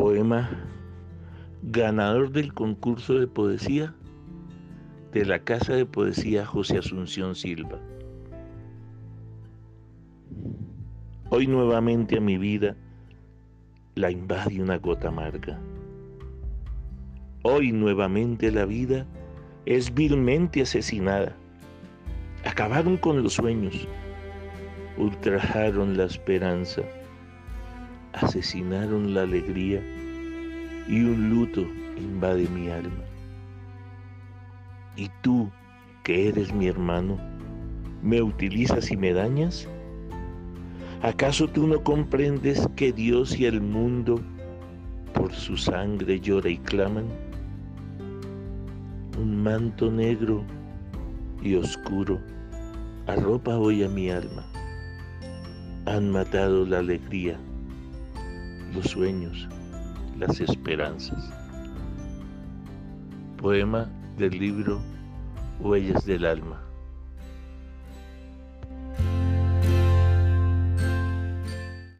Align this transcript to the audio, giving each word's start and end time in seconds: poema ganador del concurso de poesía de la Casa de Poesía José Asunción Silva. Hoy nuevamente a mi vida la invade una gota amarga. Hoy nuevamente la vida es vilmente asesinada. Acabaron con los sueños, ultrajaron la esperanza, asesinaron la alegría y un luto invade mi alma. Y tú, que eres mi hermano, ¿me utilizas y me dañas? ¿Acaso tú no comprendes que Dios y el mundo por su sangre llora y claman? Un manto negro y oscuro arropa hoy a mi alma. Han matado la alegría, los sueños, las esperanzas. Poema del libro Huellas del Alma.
poema 0.00 0.48
ganador 1.62 2.32
del 2.32 2.54
concurso 2.54 3.18
de 3.18 3.26
poesía 3.26 3.94
de 5.12 5.26
la 5.26 5.40
Casa 5.40 5.74
de 5.74 5.84
Poesía 5.84 6.46
José 6.46 6.78
Asunción 6.78 7.34
Silva. 7.34 7.78
Hoy 11.28 11.46
nuevamente 11.46 12.16
a 12.16 12.20
mi 12.22 12.38
vida 12.38 12.74
la 13.94 14.10
invade 14.10 14.62
una 14.62 14.78
gota 14.78 15.08
amarga. 15.08 15.60
Hoy 17.42 17.70
nuevamente 17.70 18.50
la 18.50 18.64
vida 18.64 19.06
es 19.66 19.92
vilmente 19.92 20.62
asesinada. 20.62 21.36
Acabaron 22.46 22.96
con 22.96 23.22
los 23.22 23.34
sueños, 23.34 23.86
ultrajaron 24.96 25.98
la 25.98 26.04
esperanza, 26.04 26.80
asesinaron 28.14 29.12
la 29.12 29.24
alegría 29.24 29.82
y 30.90 31.04
un 31.04 31.30
luto 31.30 31.64
invade 31.96 32.48
mi 32.48 32.68
alma. 32.68 33.04
Y 34.96 35.08
tú, 35.22 35.48
que 36.02 36.28
eres 36.28 36.52
mi 36.52 36.66
hermano, 36.66 37.16
¿me 38.02 38.20
utilizas 38.20 38.90
y 38.90 38.96
me 38.96 39.12
dañas? 39.12 39.68
¿Acaso 41.02 41.46
tú 41.46 41.68
no 41.68 41.82
comprendes 41.84 42.68
que 42.74 42.92
Dios 42.92 43.38
y 43.38 43.46
el 43.46 43.60
mundo 43.60 44.20
por 45.14 45.32
su 45.32 45.56
sangre 45.56 46.18
llora 46.18 46.50
y 46.50 46.58
claman? 46.58 47.06
Un 49.16 49.42
manto 49.44 49.92
negro 49.92 50.42
y 51.40 51.54
oscuro 51.54 52.20
arropa 53.06 53.56
hoy 53.56 53.84
a 53.84 53.88
mi 53.88 54.10
alma. 54.10 54.44
Han 55.86 56.10
matado 56.10 56.66
la 56.66 56.80
alegría, 56.80 57.38
los 58.74 58.86
sueños, 58.86 59.48
las 60.20 60.38
esperanzas. 60.38 61.32
Poema 63.38 63.88
del 64.18 64.38
libro 64.38 64.78
Huellas 65.60 66.04
del 66.04 66.26
Alma. 66.26 66.60